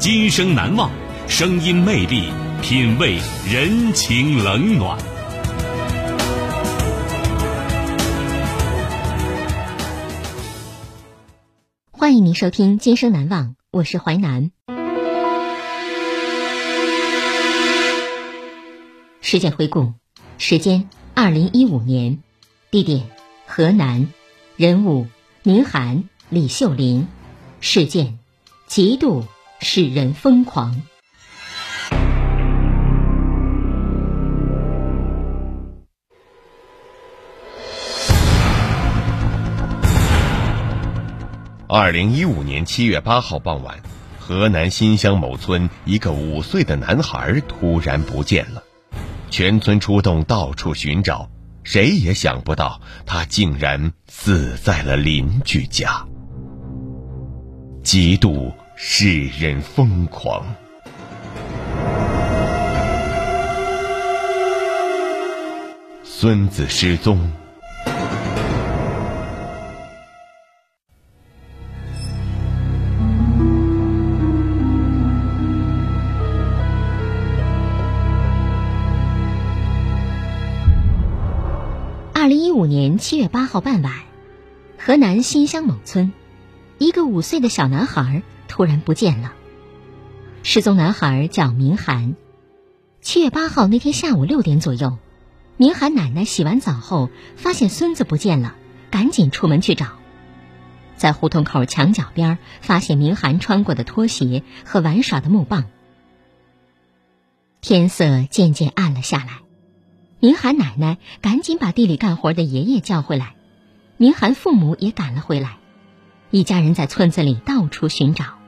[0.00, 0.90] 今生难忘，
[1.28, 4.98] 声音魅力，品味人情冷暖。
[11.90, 14.50] 欢迎您收听《今生难忘》，我是淮南。
[19.20, 19.92] 事件回顾：
[20.38, 22.22] 时间二零一五年，
[22.70, 23.10] 地点
[23.46, 24.08] 河南，
[24.56, 25.08] 人物
[25.42, 27.06] 明寒、李秀玲，
[27.60, 28.18] 事件
[28.66, 29.26] 极度
[29.62, 30.82] 使人疯狂。
[41.68, 43.78] 二零一五年七月八号傍晚，
[44.18, 48.62] 河南新乡某村一个五岁的男孩突然不见了，
[49.30, 51.30] 全村出动到处寻找，
[51.62, 56.06] 谁也想不到他竟然死在了邻居家。
[57.84, 60.42] 嫉妒使人疯狂，
[66.02, 67.30] 孙子失踪。
[82.14, 83.92] 二零一五年七月八号傍晚，
[84.78, 86.14] 河南新乡某村，
[86.78, 89.32] 一个五岁的小男孩突然不见了。
[90.42, 92.16] 失踪男孩叫明涵。
[93.00, 94.98] 七月八号那天下午六点左右，
[95.56, 98.56] 明涵奶奶洗完澡后发现孙子不见了，
[98.90, 99.86] 赶紧出门去找，
[100.96, 105.64] 在胡同口墙角边发现明涵穿过的拖鞋和玩耍的木棒。
[107.60, 109.38] 天色渐渐暗了下来。
[110.18, 113.36] 明涵奶奶赶紧把地里干活的爷爷叫回来，
[113.96, 115.56] 明涵父母也赶了回来，
[116.30, 118.39] 一家人在村子里到处寻找。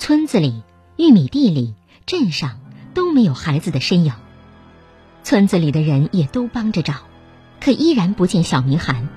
[0.00, 0.62] 村子里、
[0.96, 1.74] 玉米地里、
[2.06, 2.58] 镇上
[2.94, 4.14] 都没有孩子的身影，
[5.22, 6.94] 村子里的人也都帮着找，
[7.60, 9.10] 可依然不见小明涵，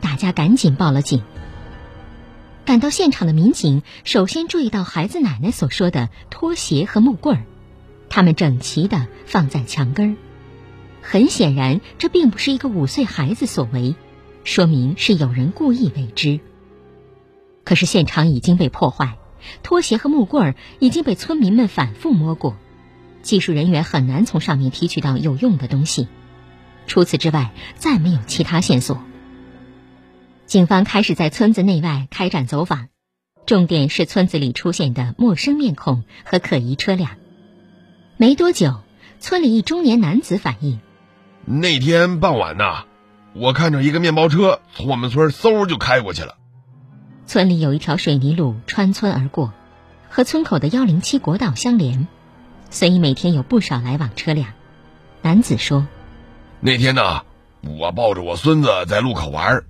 [0.00, 1.22] 大家赶紧报了警。
[2.64, 7.44] 赶到现场的民警首先注意到孩子奶奶所说的拖鞋和木棍儿，
[8.08, 10.16] 他们整齐地放在墙根儿。
[11.02, 13.94] 很显然，这并不是一个五岁孩子所为，
[14.42, 16.40] 说明是有人故意为之。
[17.62, 19.18] 可是现场已经被破坏，
[19.62, 22.56] 拖鞋和木棍儿已经被村民们反复摸过，
[23.22, 26.08] 技术人员很难从上面提取到有用的东西。
[26.86, 29.02] 除此之外，再没有其他线索。
[30.46, 32.88] 警方开始在村子内外开展走访，
[33.46, 37.10] 重点是村子里出现的陌生面孔和可疑车辆。
[38.16, 38.82] 没多久，
[39.18, 40.78] 村里一中年男子反映。
[41.44, 42.84] 那天傍晚呐，
[43.34, 46.36] 我看着一个面包车从我们村嗖就开过去了。
[47.26, 49.52] 村里有一条水泥路穿村而过，
[50.08, 52.06] 和村口的幺零七国道相连，
[52.70, 54.50] 所以每天有不少来往车辆。
[55.22, 55.88] 男子说
[56.60, 57.22] ：“那天呢，
[57.62, 59.64] 我抱着我孙子在路口玩，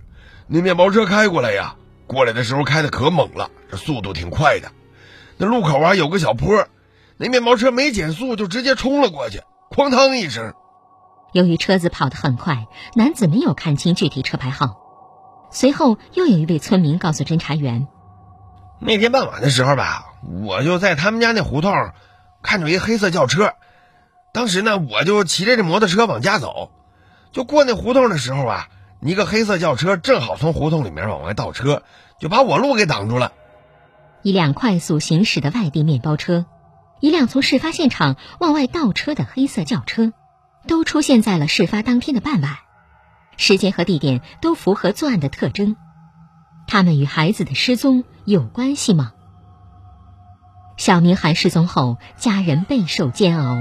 [0.46, 1.76] 那面包车开过来呀，
[2.06, 4.70] 过来的时候开的可猛了，这速度挺快的。
[5.38, 6.68] 那路口啊有个小坡，
[7.16, 9.40] 那面包车没减速就直接冲了过去，
[9.70, 10.52] 哐当一声。”
[11.32, 14.82] 由于车子跑得很快，男子没有看清具体车牌号。
[15.56, 17.88] 随后，又有一位村民告诉侦查员
[18.78, 20.04] ：“那天傍晚的时候吧，
[20.44, 21.72] 我就在他们家那胡同
[22.42, 23.54] 看着一黑色轿车。
[24.34, 26.72] 当时呢，我就骑着这摩托车往家走，
[27.32, 28.68] 就过那胡同的时候啊，
[29.00, 31.82] 一个黑色轿车正好从胡同里面往外倒车，
[32.20, 33.32] 就把我路给挡住了。
[34.20, 36.44] 一辆快速行驶的外地面包车，
[37.00, 40.12] 一辆从事发现场往外倒车的黑色轿车。”
[40.68, 42.58] 都出现在了事发当天的傍晚，
[43.36, 45.76] 时间和地点都符合作案的特征。
[46.66, 49.12] 他们与孩子的失踪有关系吗？
[50.76, 53.56] 小明涵失踪后，家人备受煎熬，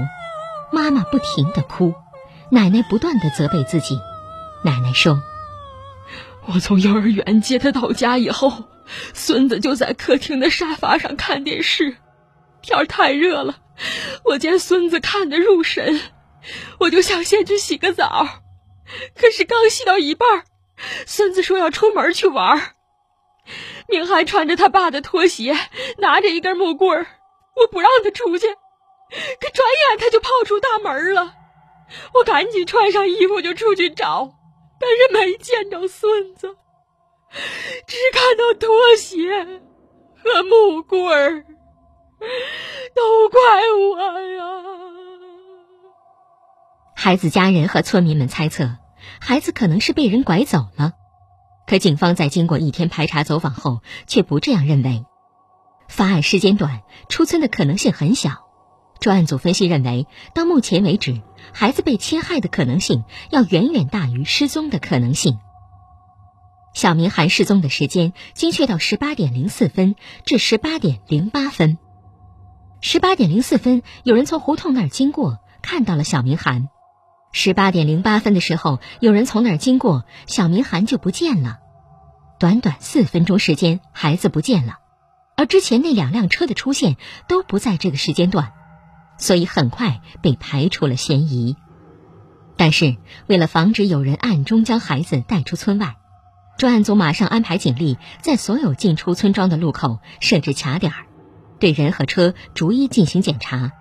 [0.72, 1.94] 妈妈不停的哭，
[2.50, 3.98] 奶奶不断的责备自己。
[4.64, 5.22] 奶奶说
[6.46, 8.64] ：“我从幼儿园接他到家以后，
[9.14, 11.96] 孙子就在客厅的沙发上看电视，
[12.60, 13.56] 天儿太热了，
[14.24, 16.00] 我见孙子看得入神，
[16.80, 18.26] 我就想先去洗个澡，
[19.14, 20.44] 可是刚洗到一半，
[21.06, 22.74] 孙子说要出门去玩。”
[23.88, 25.56] 明涵穿着他爸的拖鞋，
[25.98, 27.06] 拿着一根木棍儿，
[27.54, 31.34] 我不让他出去，可转眼他就跑出大门了。
[32.14, 34.34] 我赶紧穿上衣服就出去找，
[34.80, 36.56] 但是没见着孙子，
[37.86, 39.60] 只看到拖鞋
[40.24, 41.44] 和木棍儿，
[42.92, 43.40] 都怪
[43.72, 44.85] 我呀！
[46.98, 48.78] 孩子家人和村民们猜测，
[49.20, 50.94] 孩子可能是被人拐走了。
[51.66, 55.04] 可警方在经过一天排查走访后，却不这样认为。
[55.88, 58.46] 发案时间短，出村的可能性很小。
[58.98, 61.20] 专案组分析认为，到目前为止，
[61.52, 65.38] 孩子被侵害的可能性要远远大于失踪的可能性。
[66.72, 71.76] 小明涵失踪的时间精确到十八点零四分至十八点零八分。
[72.80, 76.68] 十八点零四分，有人从胡同那儿经过，看到了小明涵。
[77.32, 81.58] 十八点零八分的时候，有人从那儿经过，小明涵就不见了。
[82.38, 84.78] 短短四分钟时间，孩子不见了，
[85.36, 86.96] 而之前那两辆车的出现
[87.28, 88.52] 都不在这个时间段，
[89.18, 91.56] 所以很快被排除了嫌疑。
[92.56, 92.96] 但是，
[93.26, 95.96] 为了防止有人暗中将孩子带出村外，
[96.56, 101.04] 专案组马上安排警力在所有进出村庄的路口设置卡点儿，
[101.58, 103.72] 对人和车逐一进行检查，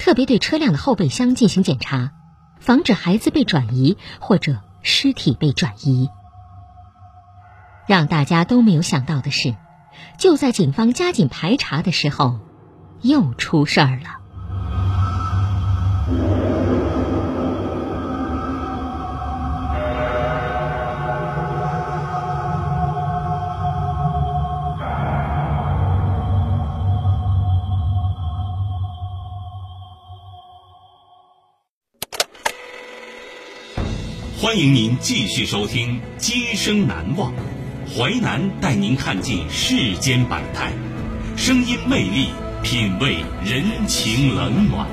[0.00, 2.12] 特别对车辆的后备箱进行检查。
[2.60, 6.08] 防止孩子被转移或者尸体被转移。
[7.86, 9.54] 让大家都没有想到的是，
[10.18, 12.38] 就在警方加紧排查的时候，
[13.00, 14.18] 又出事儿了。
[34.58, 37.32] 欢迎您继续收听《今生难忘》，
[37.96, 40.72] 淮南带您看尽世间百态，
[41.36, 42.30] 声音魅力，
[42.64, 44.88] 品味人情冷暖。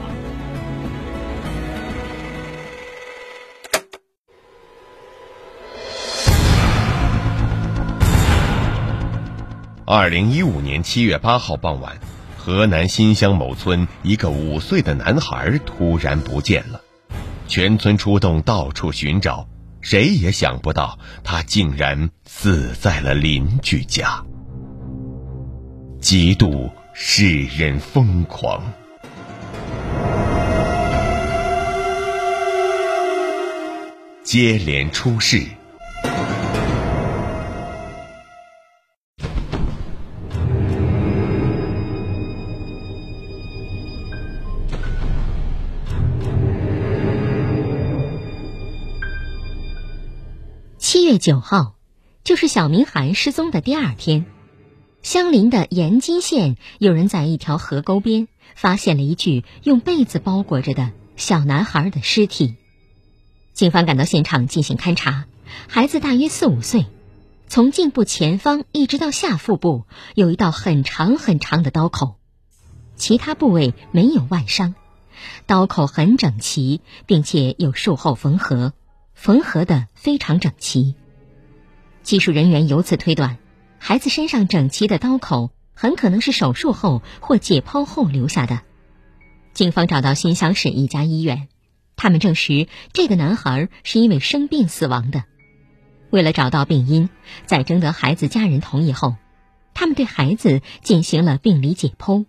[9.87, 11.97] 二零一五年七月八号傍晚，
[12.37, 16.81] 河南新乡某村一个五岁的男孩突然不见了。
[17.47, 19.47] 全村出动，到处寻找，
[19.85, 24.25] 谁也想不到他竟然死在了邻居家，
[26.01, 28.63] 极度使人疯狂。
[34.23, 35.43] 接连出事。
[51.17, 51.75] 九号，
[52.23, 54.25] 就是小明涵失踪的第二天。
[55.01, 62.55] 相邻的延津县，有人在一条河沟边发现了一具用被子包裹着的小男孩的尸体。
[63.53, 65.25] 警方赶到现场进行勘查，
[65.67, 66.87] 孩子大约四五岁，
[67.47, 72.17] 从颈部前方一直到下腹部有一道很长很长的刀口，
[72.95, 74.73] 其他部位没有外伤，
[75.45, 78.73] 刀口很整齐，并且有术后缝合。
[79.13, 80.95] 缝合的非常整齐。
[82.05, 83.39] 技术人员由此推断，
[83.79, 88.61] 孩子身上整齐的刀口很可能是手术后或解剖后留下的。
[89.53, 91.47] 警方找到新乡市一家医院，
[91.95, 95.23] 他们证实这个男孩是因为生病死亡的。
[96.11, 97.09] 为了找到病因，
[97.47, 99.15] 在征得孩子家人同意后，
[99.73, 102.25] 他们对孩子进行了病理解剖。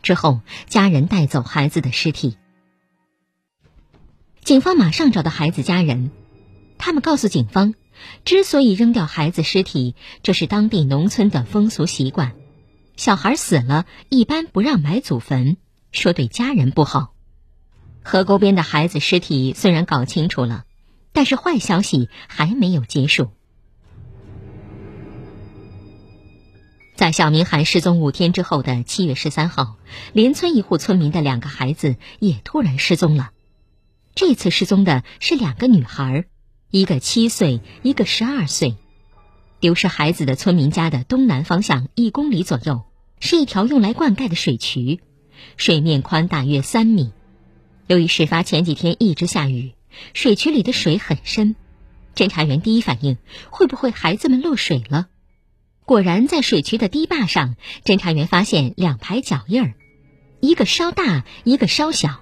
[0.00, 2.38] 之后，家人带走孩子的尸体。
[4.42, 6.10] 警方马上找到孩子家人，
[6.78, 7.74] 他们告诉警方，
[8.24, 12.32] 之所以扔掉孩子尸体，这是当地农村的风俗习惯。
[12.96, 15.56] 小孩死了，一般不让埋祖坟，
[15.90, 17.14] 说对家人不好。
[18.02, 20.64] 河沟边的孩子尸体虽然搞清楚了，
[21.12, 23.30] 但是坏消息还没有结束。
[26.94, 29.76] 在小明涵失踪五天之后的七月十三号，
[30.12, 33.30] 邻村一户村民的两个孩子也突然失踪了。
[34.14, 36.26] 这次失踪的是两个女孩，
[36.72, 38.76] 一个七岁，一个十二岁。
[39.60, 42.84] 丢失孩子的村民家的东南方向一公里左右
[43.20, 45.02] 是一条用来灌溉的水渠，
[45.58, 47.12] 水面宽大约三米。
[47.88, 49.74] 由于事发前几天一直下雨，
[50.14, 51.56] 水渠里的水很深。
[52.14, 53.18] 侦查员第一反应
[53.50, 55.08] 会不会孩子们落水了？
[55.84, 59.74] 果然，在水渠的堤坝上，侦查员发现两排脚印儿，
[60.40, 62.20] 一个稍大，一个稍小。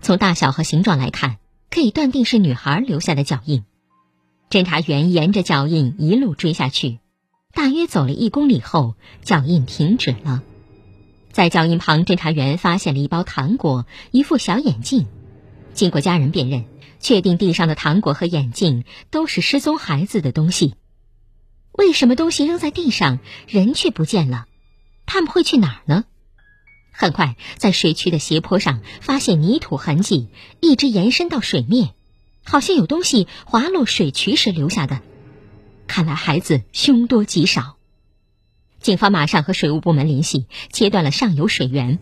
[0.00, 1.36] 从大小和形状来看，
[1.70, 3.62] 可以断定是女孩留下的脚印。
[4.50, 6.98] 侦查员沿着脚印一路追下去，
[7.52, 10.42] 大约走了一公里后，脚印停止了。
[11.32, 15.06] 在脚印旁，侦查员发现了一包糖果，一副小眼镜。
[15.74, 16.64] 经过家人辨认。
[17.00, 20.74] 确定地上的糖果和眼镜都是失踪孩子的东西。
[21.70, 24.46] 为什么东西扔在地上，人却不见了？
[25.06, 26.06] 他们会去哪儿呢？
[26.90, 30.26] 很快，在水渠的斜坡上发现泥土痕迹，
[30.58, 31.90] 一直延伸到水面，
[32.48, 35.00] 好像有东西滑落水渠时留下的。
[35.86, 37.76] 看来孩子凶多吉少。
[38.80, 42.00] 警方马上和水务部门联系，切断了上游水源。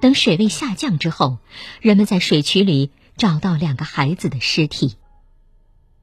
[0.00, 1.38] 等水位下降之后，
[1.80, 2.90] 人们在水渠里。
[3.16, 4.96] 找到两个孩子的尸体。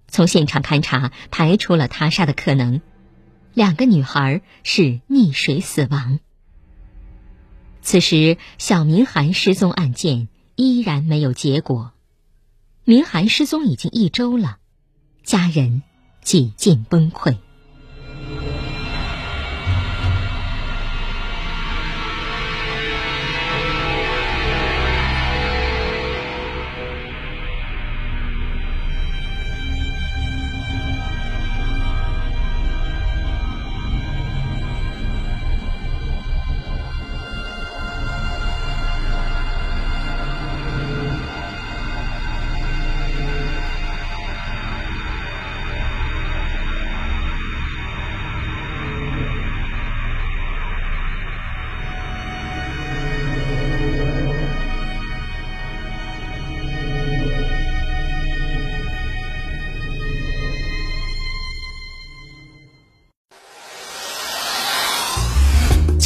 [0.07, 2.81] 从现场勘查，排除了他杀的可能，
[3.53, 6.21] 两个女孩是溺水死亡。
[7.81, 11.91] 此时，小明涵失踪案件依然没有结果。
[12.83, 14.57] 明寒失踪已经一周了，
[15.23, 15.83] 家人
[16.23, 17.37] 几近崩溃。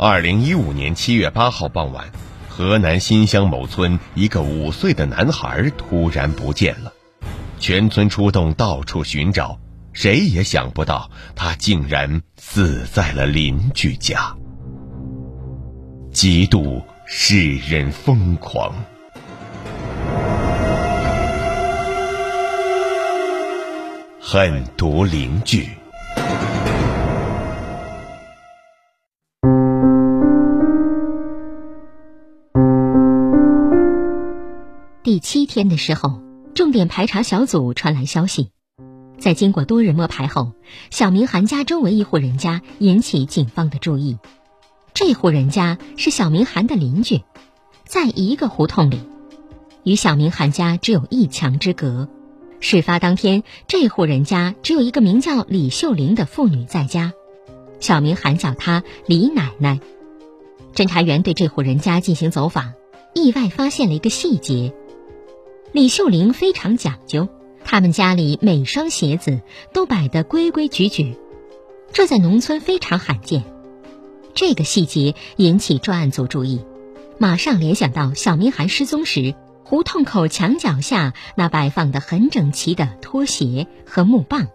[0.00, 2.12] 二零一五年七月八号傍晚，
[2.48, 6.92] 河南新乡某村一个五岁的男孩突然不见了，
[7.58, 9.58] 全村出动到处寻找，
[9.92, 14.36] 谁也想不到他竟然死在了邻居家，
[16.12, 18.72] 极度使人疯狂，
[24.20, 25.68] 狠毒邻居。
[35.18, 36.20] 七天的时候，
[36.54, 38.50] 重点排查小组传来消息，
[39.18, 40.52] 在经过多日摸排后，
[40.90, 44.18] 小明寒家周围一户人家引起警方的注意。
[44.94, 47.22] 这户人家是小明寒的邻居，
[47.84, 49.00] 在一个胡同里，
[49.84, 52.08] 与小明寒家只有一墙之隔。
[52.60, 57.12] 事发当天，这户人家只有一个名叫李秀玲的妇女在家，
[57.78, 59.78] 小明寒叫她李奶奶。
[60.74, 62.72] 侦查员对这户人家进行走访，
[63.14, 64.74] 意外发现了一个细节。
[65.72, 67.28] 李秀玲非常讲究，
[67.62, 69.42] 他们家里每双鞋子
[69.74, 71.16] 都摆得规规矩矩，
[71.92, 73.44] 这在农村非常罕见。
[74.34, 76.64] 这个细节引起专案组注意，
[77.18, 84.48] 马上联想到小明涵失踪时胡同口墙脚下那摆放的很整齐的拖鞋和木棒。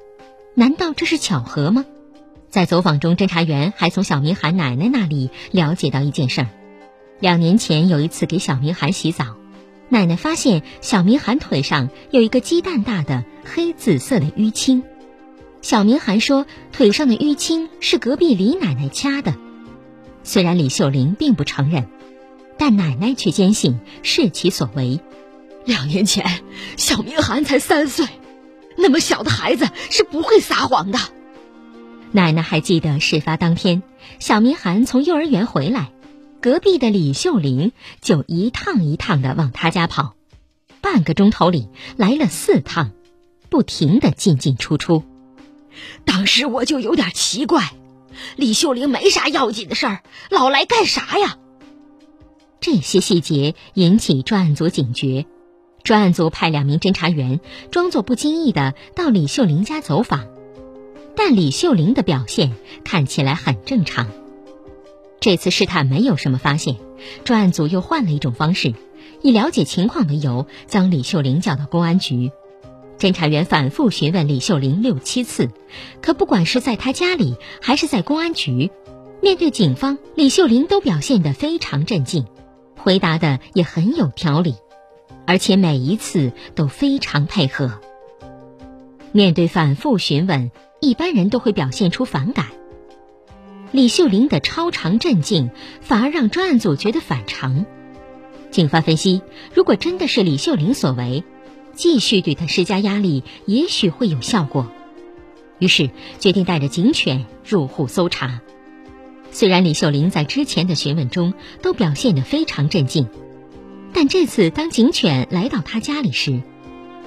[0.56, 1.86] 难道这是巧合吗？
[2.50, 6.48] 在走访中，侦查员还从小明涵奶奶那里了解到一件事儿：
[7.20, 9.36] 两年前有一次给小明涵洗澡。
[9.94, 14.82] 奶奶发现小明涵腿上有一个鸡蛋大的黑紫色的淤青，
[15.62, 19.36] 小明涵说腿上的淤青是隔壁李奶奶掐的。
[20.24, 21.90] 虽然李秀玲并不承认，
[22.58, 25.00] 但奶奶却坚信是其所为。
[25.64, 26.42] 两年前，
[26.76, 28.08] 小明涵才三岁，
[28.76, 30.98] 那么小的孩子是不会撒谎的。
[32.12, 33.84] 奶奶还记得事发当天，
[34.18, 35.93] 小明涵从幼儿园回来。
[36.44, 37.72] 隔壁的李秀玲
[38.02, 40.14] 就一趟一趟的往他家跑，
[40.82, 42.92] 半个钟头里来了四趟，
[43.50, 45.06] 不停的进进出出。
[46.04, 47.72] 当时我就有点奇怪，
[48.36, 51.38] 李秀玲没啥要紧的事儿，老来干啥呀？
[52.60, 55.26] 这些细节引起专案组警觉，
[55.86, 57.40] 专案组派两名侦查员
[57.72, 60.26] 装作不经意的到李秀玲家走访，
[61.16, 64.10] 但李秀玲的表现看起来很正常。
[65.24, 66.76] 这次试探没有什么发现，
[67.24, 68.74] 专案组又换了一种方式，
[69.22, 72.30] 以了解情况为由，将李秀玲叫到公安局。
[73.00, 75.48] 侦查员反复询问李秀玲六七次，
[76.02, 78.70] 可不管是在她家里还是在公安局，
[79.22, 82.26] 面对警方，李秀玲都表现得非常镇静，
[82.76, 84.56] 回答的也很有条理，
[85.26, 87.80] 而且每一次都非常配合。
[89.14, 90.52] 面对反复询问，
[90.82, 92.48] 一般人都会表现出反感。
[93.74, 95.50] 李秀玲的超常镇静
[95.82, 97.66] 反而让专案组觉得反常。
[98.52, 101.24] 警方分析，如果真的是李秀玲所为。
[101.76, 104.68] 继续对他施加压力，也许会有效果。
[105.58, 105.90] 于是
[106.20, 108.42] 决定带着警犬入户搜查。
[109.32, 113.08] 虽然李秀玲在之前的询问中都表现得非常镇静，
[113.92, 116.44] 但这次当警犬来到他家里时，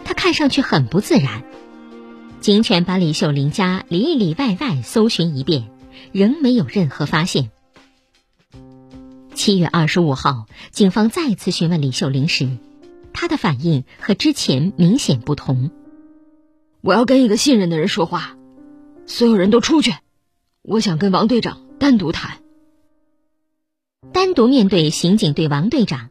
[0.05, 1.45] 他看上去很不自然。
[2.41, 5.69] 警犬把李秀玲家里里外外搜寻一遍，
[6.13, 7.51] 仍没有任何发现。
[9.35, 12.49] 七月二十五号，警方再次询问李秀玲时。
[13.13, 15.71] 她的反应和之前明显不同。
[16.83, 18.37] 我要跟一个信任的人说话，
[19.07, 19.95] 所有人都出去。
[20.63, 22.39] 我想跟王队长单独谈。
[24.13, 26.11] 单独面对刑警队王队长，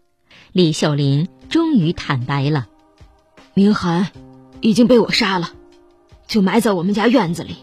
[0.52, 2.68] 李秀玲终于坦白了：
[3.54, 4.12] 明涵
[4.62, 5.54] 已经被我杀了，
[6.28, 7.58] 就埋在我们家院子里。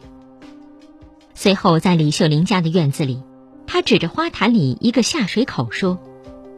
[1.35, 3.23] 随后，在李秀玲家的院子里，
[3.67, 5.99] 他指着花坛里一个下水口说：“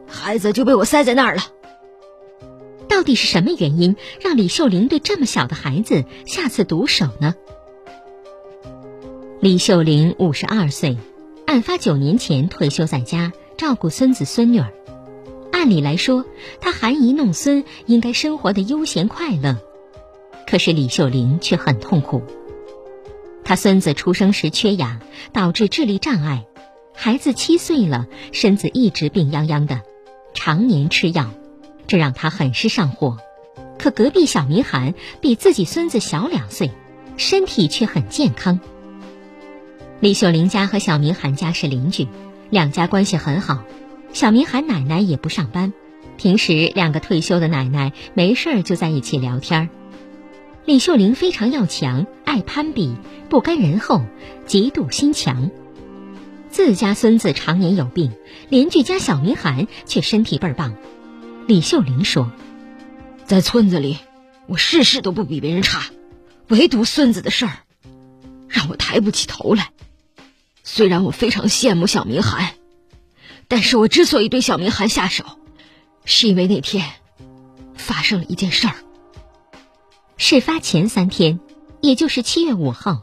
[0.07, 1.41] 孩子就被我塞在那儿了。”
[2.87, 7.35] 到底是什么原因让李秀玲对这么小的孩子下此毒手呢？
[9.41, 10.97] 李秀玲五十二岁，
[11.45, 14.71] 案发九年前退休在家照顾孙子孙女儿。
[15.51, 16.25] 按理来说，
[16.61, 19.57] 她含饴弄孙，应该生活的悠闲快乐。
[20.47, 22.21] 可是李秀玲却很痛苦。
[23.45, 24.99] 他孙子出生时缺氧，
[25.31, 26.45] 导致智力障碍；
[26.95, 29.81] 孩子七岁了，身子一直病殃殃的，
[30.33, 31.29] 常年吃药。
[31.85, 33.19] 这让他很是上火，
[33.77, 36.71] 可隔壁小明涵比自己孙子小两岁，
[37.17, 38.59] 身体却很健康。
[39.99, 42.07] 李秀玲家和小明涵家是邻居，
[42.49, 43.63] 两家关系很好。
[44.11, 45.71] 小明涵奶奶也不上班，
[46.17, 49.69] 平时两个退休的奶奶没事儿就在一起聊天。
[50.65, 52.95] 李秀玲非常要强，爱攀比，
[53.29, 54.01] 不甘人后，
[54.47, 55.51] 嫉妒心强。
[56.49, 58.11] 自家孙子常年有病，
[58.49, 60.75] 邻居家小明涵却身体倍儿棒。
[61.45, 62.31] 李秀玲说
[63.27, 63.99] ：“在村子里，
[64.47, 65.83] 我事事都不比别人差，
[66.47, 67.59] 唯独孙子的事儿，
[68.47, 69.69] 让我抬不起头来。
[70.63, 72.53] 虽然我非常羡慕小明涵，
[73.47, 75.25] 但是我之所以对小明涵下手，
[76.05, 76.89] 是因为那天
[77.75, 78.73] 发生了一件事儿。
[80.17, 81.39] 事发前三天，
[81.81, 83.01] 也就是七月五号，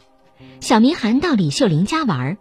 [0.60, 2.38] 小明涵到李秀玲家玩，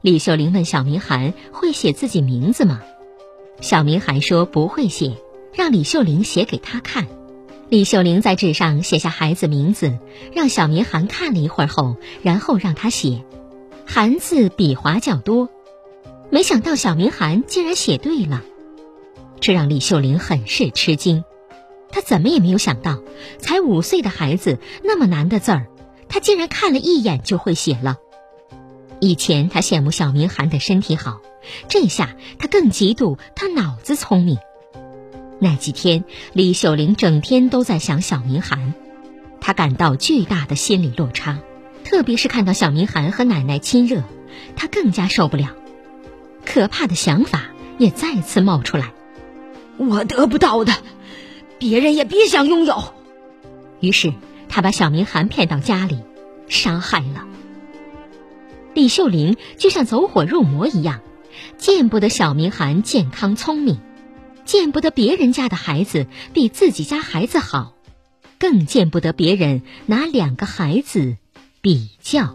[0.00, 2.80] 李秀玲问小明涵会写自己名字吗？
[3.60, 5.16] 小明涵说不会写。”
[5.54, 7.08] 让李秀玲写给他看，
[7.68, 9.98] 李秀玲在纸上写下孩子名字，
[10.32, 13.24] 让小明涵看了一会儿后，然后让他写，
[13.84, 15.48] 涵字笔划较多，
[16.30, 18.44] 没想到小明涵竟然写对了，
[19.40, 21.24] 这让李秀玲很是吃惊，
[21.90, 22.98] 他怎么也没有想到，
[23.38, 25.66] 才五岁的孩子那么难的字儿，
[26.08, 27.98] 他竟然看了一眼就会写了。
[29.00, 31.20] 以前他羡慕小明涵的身体好，
[31.68, 34.38] 这下他更嫉妒他脑子聪明。
[35.40, 38.74] 那几天，李秀玲整天都在想小明涵，
[39.40, 41.38] 她感到巨大的心理落差，
[41.84, 44.02] 特别是看到小明涵和奶奶亲热，
[44.56, 45.54] 她更加受不了。
[46.44, 48.92] 可怕的想法也再次冒出来：
[49.76, 50.72] 我得不到的，
[51.58, 52.94] 别人也别想拥有。
[53.80, 54.12] 于是，
[54.48, 55.98] 他把小明涵骗到家里，
[56.48, 57.26] 杀害了。
[58.74, 61.00] 李秀玲就像走火入魔一样，
[61.56, 63.78] 见不得小明涵健康聪明。
[64.44, 67.74] 见不得别人家的孩子比自己家孩子好，
[68.38, 71.18] 更见不得别人拿两个孩子
[71.60, 72.34] 比较。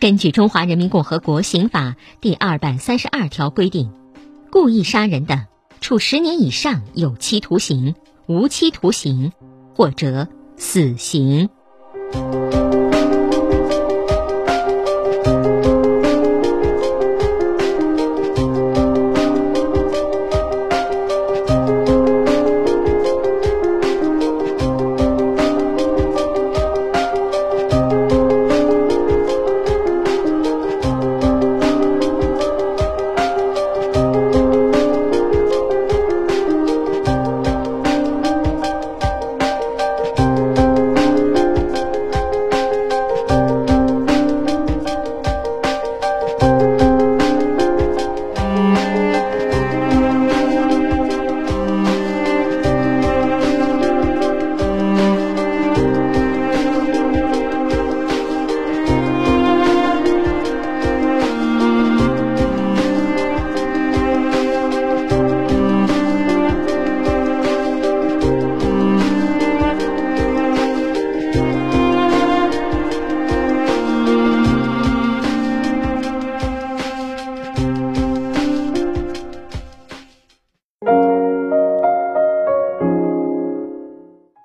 [0.00, 1.90] 根据《中华人民共和国刑法》
[2.20, 3.92] 第二百三十二条规定，
[4.50, 5.46] 故意杀人的，
[5.84, 7.94] 处十年以上有期徒刑、
[8.24, 9.30] 无期徒刑
[9.76, 11.50] 或者死刑。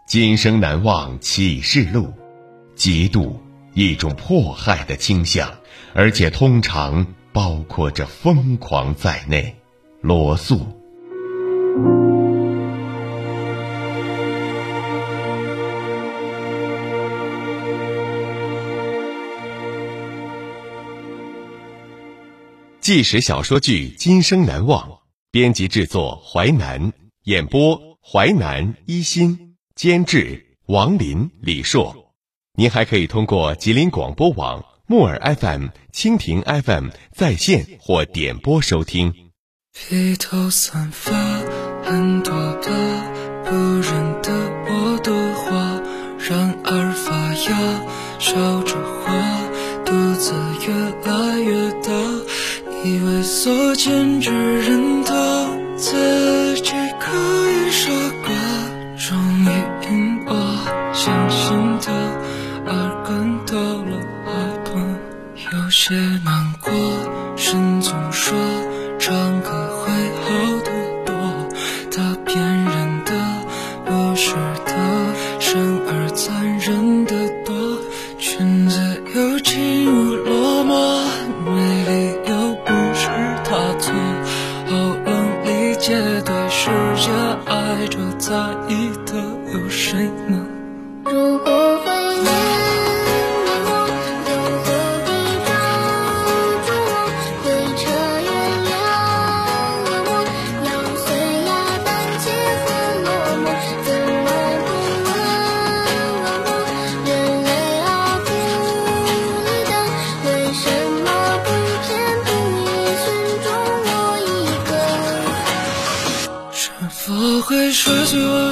[0.10, 2.12] 今生难忘启示录，
[2.76, 3.32] 嫉妒
[3.76, 5.48] 一种迫害的倾向，
[5.94, 9.56] 而且通常包括着疯狂在内。
[10.02, 10.66] 罗素。
[22.82, 24.90] 纪实小说剧《今生难忘》，
[25.30, 26.92] 编辑制作淮南，
[27.26, 29.49] 演播淮南一心，
[29.80, 32.12] 监制王林、李硕。
[32.58, 39.14] 您还可以通过吉林广播网、木耳 FM、蜻蜓 FM 在线或点播收听。
[39.74, 41.14] 披头散发，
[41.86, 42.70] 很多的
[43.46, 44.34] 不认得
[44.68, 45.82] 我的话，
[46.30, 47.82] 然而发芽，
[48.20, 49.14] 笑着花，
[49.86, 50.34] 肚子
[50.68, 50.74] 越
[51.10, 51.94] 来越大，
[52.84, 55.14] 以为所见之人都
[55.78, 57.16] 自己可
[57.50, 57.90] 以傻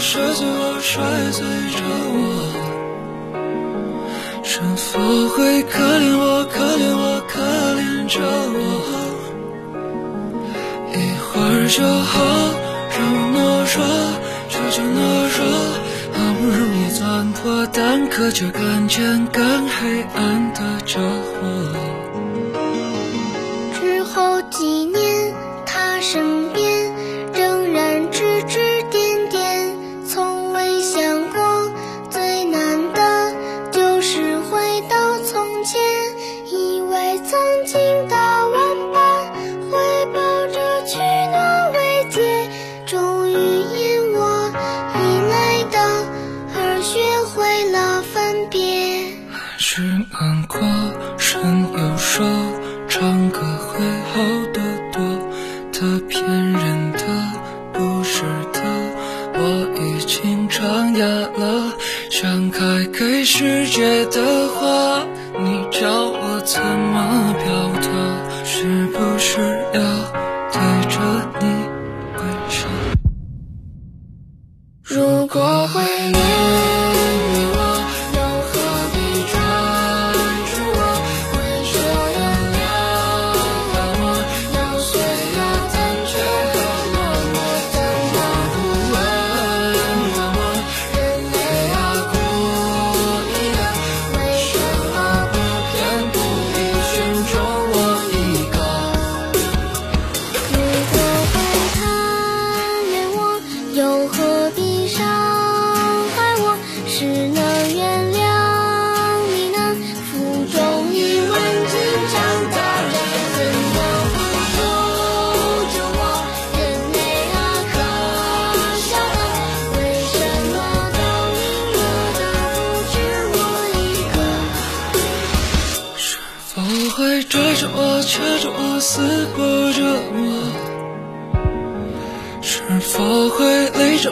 [0.10, 1.44] 摔碎我，摔碎
[1.76, 1.84] 着
[2.16, 2.16] 我。
[4.42, 7.44] 是否会可怜我，可怜我，可
[7.76, 8.56] 怜着我？
[10.94, 12.16] 一会儿就好，
[12.96, 13.38] 让我懦
[13.76, 13.84] 弱，
[14.48, 14.98] 求求懦
[15.36, 15.44] 弱。
[16.14, 20.47] 好不容易钻破蛋壳，却看见更黑暗
[43.38, 43.77] you.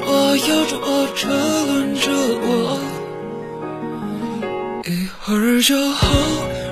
[0.07, 1.29] 我、咬着我、车
[1.65, 2.79] 轮着我？
[4.85, 6.07] 一会儿就好，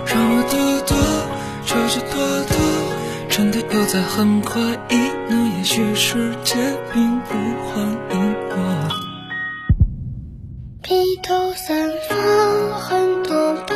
[0.06, 0.56] 让我躲
[0.88, 0.96] 躲，
[1.66, 2.16] 悄悄躲
[2.48, 2.56] 躲，
[3.30, 4.96] 真的又在很快意
[5.30, 5.52] 呢？
[5.58, 6.56] 也许世界
[6.94, 7.34] 并不
[7.66, 8.54] 欢迎我，
[10.84, 10.94] 披
[11.24, 12.16] 头散发，
[12.78, 13.74] 很多疤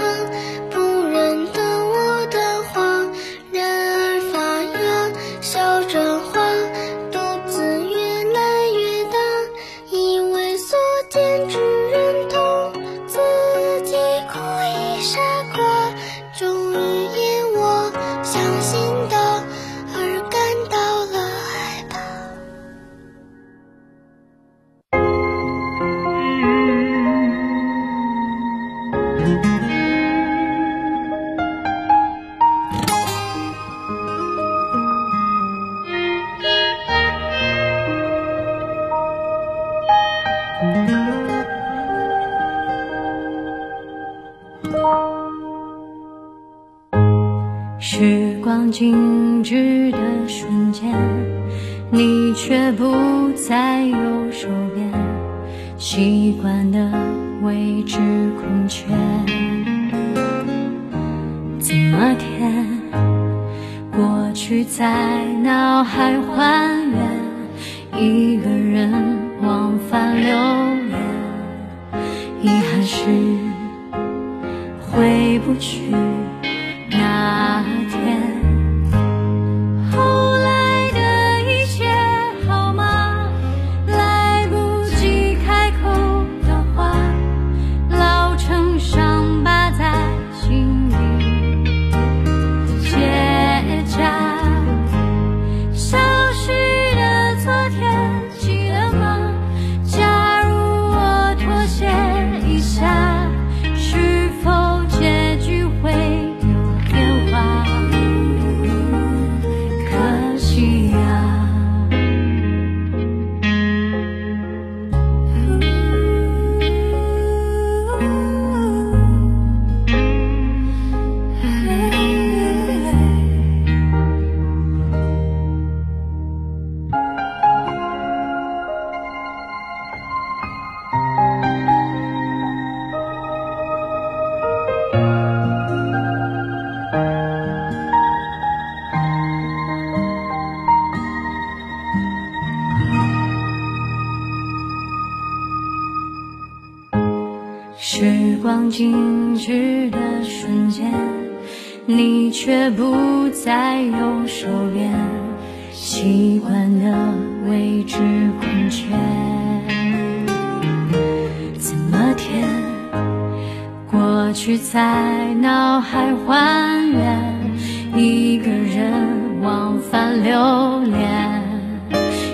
[58.39, 58.85] 空缺
[61.59, 62.65] 怎么填
[63.91, 68.91] 过去在脑海还原一个人
[69.41, 70.35] 往返流
[70.85, 71.01] 年
[72.41, 73.05] 遗憾是
[74.79, 75.91] 回不去
[76.91, 77.56] 那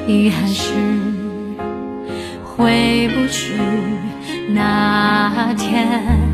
[0.05, 0.73] 遗憾是
[2.43, 3.53] 回不去
[4.49, 6.33] 那天。